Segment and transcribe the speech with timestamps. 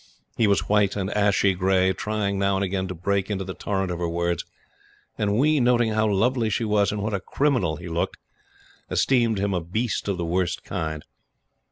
[0.35, 3.91] He was white and ashy gray, trying now and again to break into the torrent
[3.91, 4.43] of her words;
[5.15, 8.17] and we, noting how lovely she was and what a criminal he looked,
[8.89, 11.05] esteemed him a beast of the worst kind.